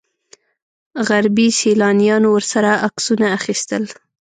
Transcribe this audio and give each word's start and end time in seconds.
غربي 1.07 1.47
سیلانیانو 1.59 2.29
ورسره 2.33 2.71
عکسونه 2.87 3.25
اخیستل. 3.37 3.83